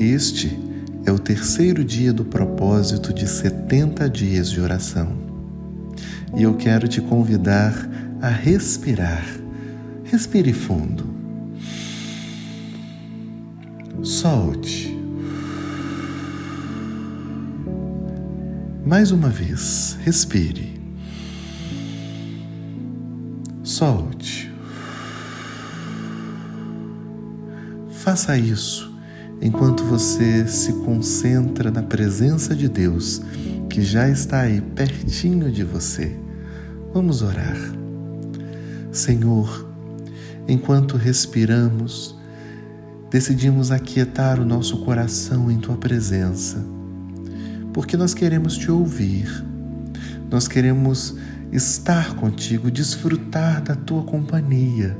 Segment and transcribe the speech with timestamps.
[0.00, 0.58] Este
[1.04, 5.14] é o terceiro dia do propósito de 70 dias de oração.
[6.34, 7.74] E eu quero te convidar
[8.22, 9.22] a respirar.
[10.04, 11.04] Respire fundo.
[14.02, 14.98] Solte.
[18.86, 20.80] Mais uma vez, respire.
[23.62, 24.50] Solte.
[27.90, 28.89] Faça isso
[29.40, 33.22] enquanto você se concentra na presença de Deus
[33.68, 36.14] que já está aí pertinho de você.
[36.92, 37.56] Vamos orar.
[38.90, 39.68] Senhor,
[40.48, 42.18] enquanto respiramos,
[43.10, 46.64] decidimos aquietar o nosso coração em tua presença,
[47.72, 49.44] porque nós queremos te ouvir,
[50.28, 51.16] nós queremos
[51.52, 54.96] estar contigo, desfrutar da tua companhia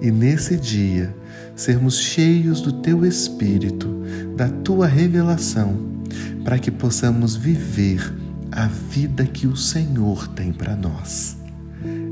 [0.00, 1.14] e nesse dia
[1.54, 3.88] sermos cheios do teu Espírito,
[4.36, 5.76] da tua revelação,
[6.44, 8.12] para que possamos viver
[8.50, 11.36] a vida que o Senhor tem para nós.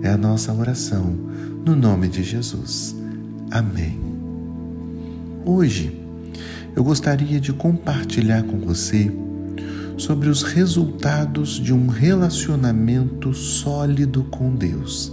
[0.03, 1.17] É a nossa oração,
[1.65, 2.95] no nome de Jesus.
[3.51, 3.99] Amém.
[5.45, 6.01] Hoje,
[6.75, 9.13] eu gostaria de compartilhar com você
[9.97, 15.13] sobre os resultados de um relacionamento sólido com Deus.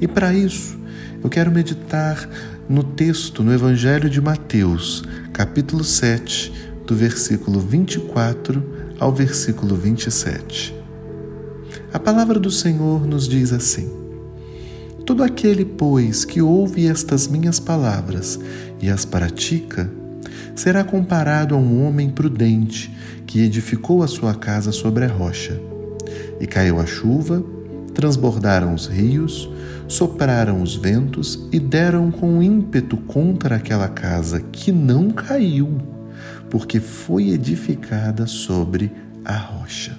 [0.00, 0.78] E para isso,
[1.24, 2.28] eu quero meditar
[2.68, 6.52] no texto no Evangelho de Mateus, capítulo 7,
[6.86, 8.62] do versículo 24
[9.00, 10.74] ao versículo 27.
[11.94, 13.90] A palavra do Senhor nos diz assim:
[15.06, 18.38] Todo aquele, pois, que ouve estas minhas palavras
[18.78, 19.90] e as pratica,
[20.54, 22.94] será comparado a um homem prudente
[23.26, 25.58] que edificou a sua casa sobre a rocha.
[26.38, 27.42] E caiu a chuva,
[27.94, 29.48] transbordaram os rios,
[29.86, 35.78] sopraram os ventos e deram com ímpeto contra aquela casa, que não caiu,
[36.50, 38.90] porque foi edificada sobre
[39.24, 39.96] a rocha.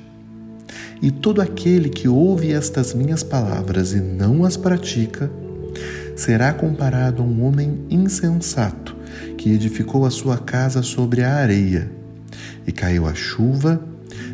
[1.02, 5.30] E todo aquele que ouve estas minhas palavras e não as pratica,
[6.16, 8.96] será comparado a um homem insensato
[9.38, 11.92] que edificou a sua casa sobre a areia.
[12.66, 13.82] E caiu a chuva,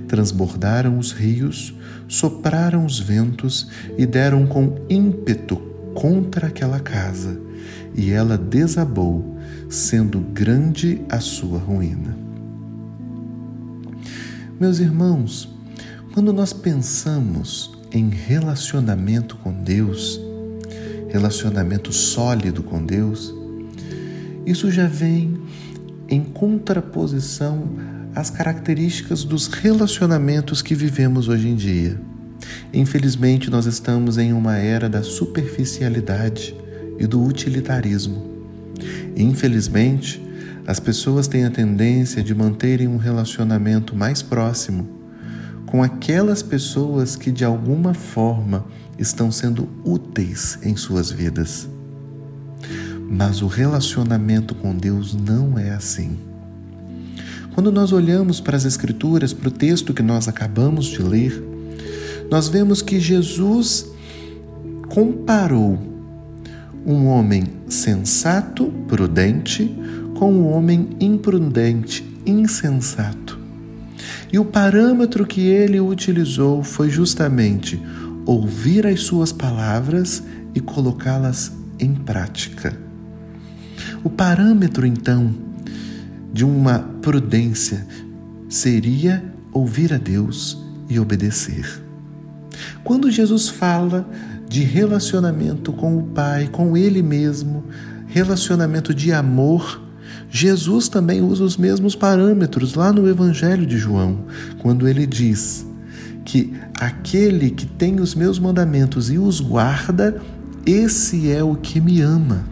[0.08, 1.74] transbordaram os rios,
[2.08, 5.56] sopraram os ventos e deram com ímpeto
[5.94, 7.40] contra aquela casa,
[7.96, 9.38] e ela desabou,
[9.70, 12.18] sendo grande a sua ruína.
[14.60, 15.50] Meus irmãos,
[16.14, 20.20] quando nós pensamos em relacionamento com Deus,
[21.10, 23.34] relacionamento sólido com Deus,
[24.46, 25.42] isso já vem
[26.08, 27.64] em contraposição
[28.16, 32.00] as características dos relacionamentos que vivemos hoje em dia.
[32.74, 36.56] Infelizmente, nós estamos em uma era da superficialidade
[37.00, 38.30] e do utilitarismo.
[39.16, 40.22] Infelizmente,
[40.68, 45.02] as pessoas têm a tendência de manterem um relacionamento mais próximo
[45.66, 48.66] com aquelas pessoas que de alguma forma
[49.00, 51.68] estão sendo úteis em suas vidas.
[53.10, 56.31] Mas o relacionamento com Deus não é assim.
[57.54, 61.44] Quando nós olhamos para as Escrituras, para o texto que nós acabamos de ler,
[62.30, 63.92] nós vemos que Jesus
[64.88, 65.78] comparou
[66.86, 69.76] um homem sensato, prudente,
[70.18, 73.40] com um homem imprudente, insensato.
[74.32, 77.82] E o parâmetro que ele utilizou foi justamente
[78.26, 80.24] ouvir as suas palavras
[80.56, 82.78] e colocá-las em prática.
[84.04, 85.34] O parâmetro, então,
[86.32, 87.86] de uma prudência
[88.48, 90.58] seria ouvir a Deus
[90.90, 91.66] e obedecer.
[92.84, 94.08] Quando Jesus fala
[94.48, 97.64] de relacionamento com o Pai, com Ele mesmo,
[98.08, 99.82] relacionamento de amor,
[100.30, 104.26] Jesus também usa os mesmos parâmetros lá no Evangelho de João,
[104.60, 105.66] quando ele diz
[106.24, 110.22] que aquele que tem os meus mandamentos e os guarda,
[110.66, 112.46] esse é o que me ama.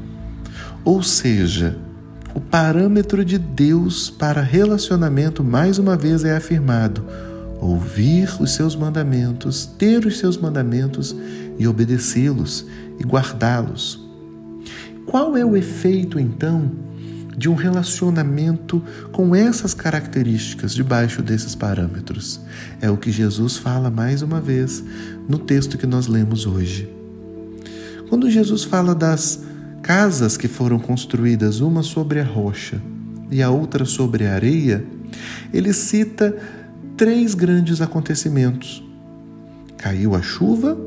[0.84, 1.78] Ou seja,
[2.34, 7.04] o parâmetro de Deus para relacionamento, mais uma vez, é afirmado:
[7.60, 11.16] ouvir os seus mandamentos, ter os seus mandamentos
[11.58, 12.66] e obedecê-los
[13.00, 14.08] e guardá-los.
[15.06, 16.72] Qual é o efeito, então,
[17.36, 22.40] de um relacionamento com essas características debaixo desses parâmetros?
[22.80, 24.84] É o que Jesus fala mais uma vez
[25.28, 26.88] no texto que nós lemos hoje.
[28.08, 29.49] Quando Jesus fala das
[29.82, 32.82] casas que foram construídas uma sobre a rocha
[33.32, 34.86] e a outra sobre a areia,
[35.54, 36.36] ele cita
[36.98, 38.84] três grandes acontecimentos.
[39.78, 40.78] Caiu a chuva,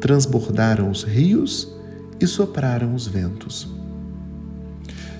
[0.00, 1.72] transbordaram os rios
[2.20, 3.68] e sopraram os ventos.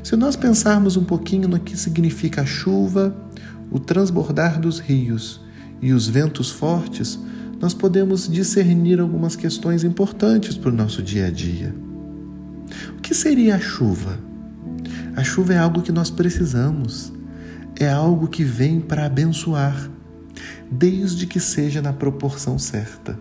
[0.02, 3.14] Se nós pensarmos um pouquinho no que significa a chuva,
[3.70, 5.40] o transbordar dos rios
[5.80, 7.18] e os ventos fortes,
[7.60, 11.74] nós podemos discernir algumas questões importantes para o nosso dia a dia.
[13.10, 14.20] Que seria a chuva?
[15.16, 17.12] A chuva é algo que nós precisamos,
[17.74, 19.90] é algo que vem para abençoar,
[20.70, 23.18] desde que seja na proporção certa.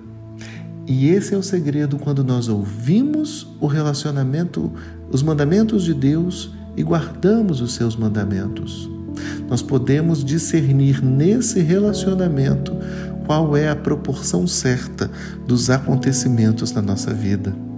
[0.86, 4.72] E esse é o segredo quando nós ouvimos o relacionamento,
[5.12, 8.88] os mandamentos de Deus e guardamos os seus mandamentos.
[9.50, 12.74] Nós podemos discernir nesse relacionamento
[13.26, 15.10] qual é a proporção certa
[15.48, 17.69] dos acontecimentos na nossa vida.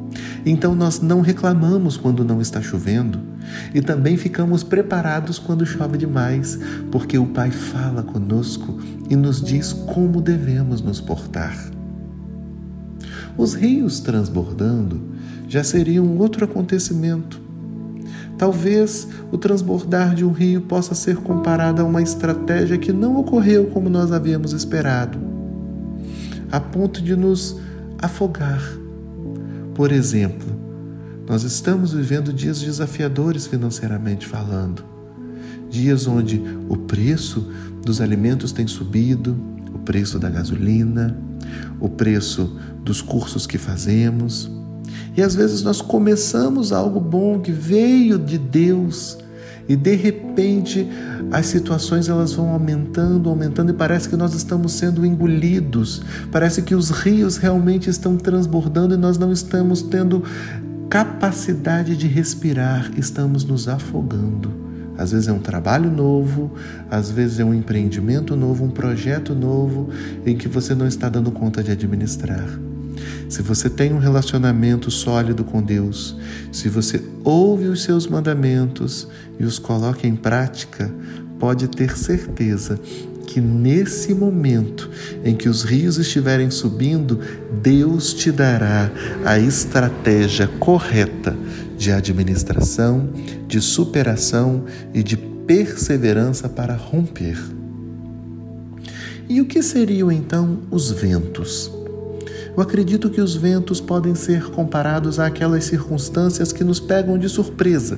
[0.45, 3.19] Então nós não reclamamos quando não está chovendo
[3.73, 6.59] e também ficamos preparados quando chove demais,
[6.91, 8.79] porque o Pai fala conosco
[9.09, 11.57] e nos diz como devemos nos portar.
[13.37, 15.01] Os rios transbordando
[15.47, 17.51] já seria um outro acontecimento
[18.41, 23.67] Talvez o transbordar de um rio possa ser comparado a uma estratégia que não ocorreu
[23.67, 25.19] como nós havíamos esperado,
[26.51, 27.59] a ponto de nos
[27.99, 28.80] afogar.
[29.81, 30.47] Por exemplo,
[31.27, 34.83] nós estamos vivendo dias desafiadores financeiramente falando.
[35.71, 36.39] Dias onde
[36.69, 37.51] o preço
[37.83, 39.35] dos alimentos tem subido,
[39.73, 41.17] o preço da gasolina,
[41.79, 44.51] o preço dos cursos que fazemos,
[45.17, 49.17] e às vezes nós começamos algo bom que veio de Deus
[49.71, 50.85] e de repente
[51.31, 56.01] as situações elas vão aumentando, aumentando e parece que nós estamos sendo engolidos.
[56.29, 60.23] Parece que os rios realmente estão transbordando e nós não estamos tendo
[60.89, 64.51] capacidade de respirar, estamos nos afogando.
[64.97, 66.51] Às vezes é um trabalho novo,
[66.89, 69.89] às vezes é um empreendimento novo, um projeto novo
[70.25, 72.70] em que você não está dando conta de administrar.
[73.31, 76.17] Se você tem um relacionamento sólido com Deus,
[76.51, 79.07] se você ouve os seus mandamentos
[79.39, 80.93] e os coloca em prática,
[81.39, 82.77] pode ter certeza
[83.25, 84.89] que nesse momento
[85.23, 87.21] em que os rios estiverem subindo,
[87.61, 88.91] Deus te dará
[89.23, 91.33] a estratégia correta
[91.77, 93.13] de administração,
[93.47, 97.37] de superação e de perseverança para romper.
[99.29, 101.80] E o que seriam então os ventos?
[102.55, 107.97] Eu acredito que os ventos podem ser comparados àquelas circunstâncias que nos pegam de surpresa.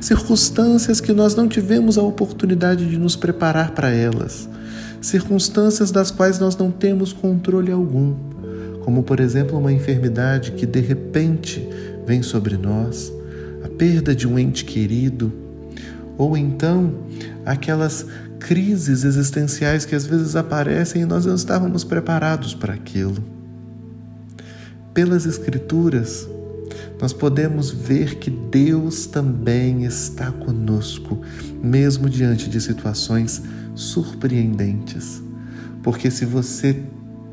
[0.00, 4.46] Circunstâncias que nós não tivemos a oportunidade de nos preparar para elas.
[5.00, 8.14] Circunstâncias das quais nós não temos controle algum,
[8.84, 11.66] como por exemplo uma enfermidade que de repente
[12.06, 13.10] vem sobre nós,
[13.64, 15.32] a perda de um ente querido,
[16.18, 16.92] ou então
[17.44, 18.04] aquelas
[18.38, 23.35] crises existenciais que às vezes aparecem e nós não estávamos preparados para aquilo
[24.96, 26.26] pelas Escrituras,
[26.98, 31.20] nós podemos ver que Deus também está conosco,
[31.62, 33.42] mesmo diante de situações
[33.74, 35.22] surpreendentes.
[35.82, 36.82] Porque se você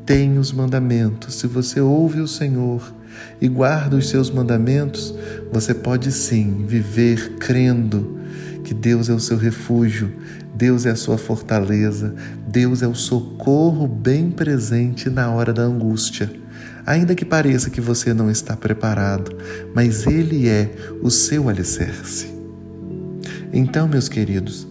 [0.04, 2.94] tem os mandamentos, se você ouve o Senhor
[3.40, 5.14] e guarda os seus mandamentos,
[5.50, 8.20] você pode sim viver crendo
[8.62, 10.12] que Deus é o seu refúgio,
[10.54, 12.14] Deus é a sua fortaleza,
[12.46, 16.43] Deus é o socorro bem presente na hora da angústia
[16.86, 19.36] ainda que pareça que você não está preparado,
[19.74, 22.32] mas Ele é o seu alicerce.
[23.52, 24.66] Então, meus queridos,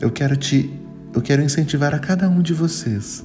[0.00, 0.70] eu quero te,
[1.14, 3.24] eu quero incentivar a cada um de vocês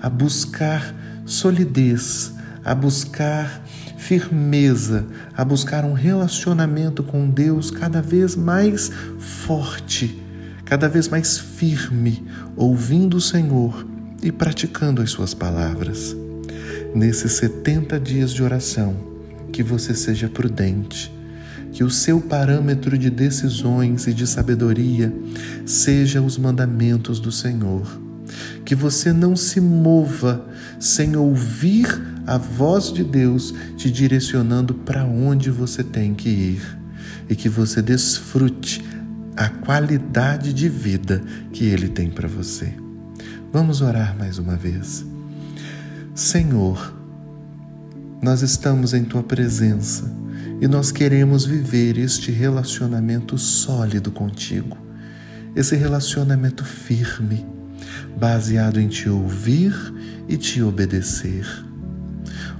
[0.00, 0.94] a buscar
[1.26, 2.32] solidez,
[2.64, 3.64] a buscar
[3.96, 5.06] firmeza,
[5.36, 10.20] a buscar um relacionamento com Deus cada vez mais forte,
[10.64, 13.86] cada vez mais firme, ouvindo o Senhor
[14.22, 16.19] e praticando as suas palavras
[16.94, 18.96] nesses 70 dias de oração,
[19.52, 21.12] que você seja prudente,
[21.72, 25.12] que o seu parâmetro de decisões e de sabedoria
[25.64, 28.00] seja os mandamentos do Senhor.
[28.64, 30.46] Que você não se mova
[30.78, 31.86] sem ouvir
[32.26, 36.78] a voz de Deus te direcionando para onde você tem que ir
[37.28, 38.84] e que você desfrute
[39.36, 42.72] a qualidade de vida que Ele tem para você.
[43.52, 45.04] Vamos orar mais uma vez.
[46.20, 46.94] Senhor,
[48.20, 50.04] nós estamos em tua presença
[50.60, 54.76] e nós queremos viver este relacionamento sólido contigo,
[55.56, 57.46] esse relacionamento firme,
[58.18, 59.74] baseado em te ouvir
[60.28, 61.46] e te obedecer.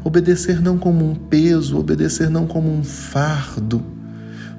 [0.02, 3.84] Obedecer não como um peso, obedecer não como um fardo,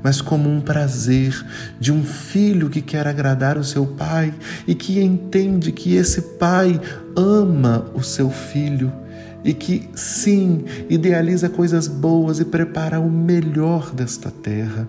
[0.03, 1.45] mas como um prazer
[1.79, 4.33] de um filho que quer agradar o seu pai
[4.67, 6.79] e que entende que esse pai
[7.15, 8.91] ama o seu filho
[9.43, 14.87] e que, sim, idealiza coisas boas e prepara o melhor desta terra.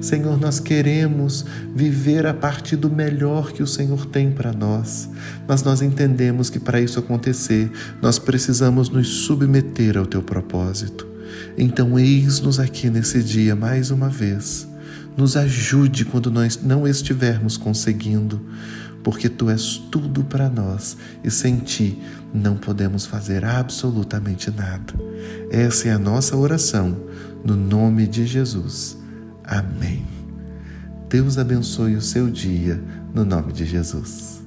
[0.00, 1.44] Senhor, nós queremos
[1.74, 5.08] viver a partir do melhor que o Senhor tem para nós,
[5.46, 7.70] mas nós entendemos que para isso acontecer,
[8.02, 11.06] nós precisamos nos submeter ao teu propósito.
[11.56, 14.68] Então, eis-nos aqui nesse dia mais uma vez.
[15.16, 18.40] Nos ajude quando nós não estivermos conseguindo,
[19.02, 21.98] porque tu és tudo para nós e sem ti
[22.32, 24.94] não podemos fazer absolutamente nada.
[25.50, 26.96] Essa é a nossa oração,
[27.44, 28.96] no nome de Jesus.
[29.44, 30.06] Amém.
[31.08, 32.80] Deus abençoe o seu dia,
[33.12, 34.39] no nome de Jesus.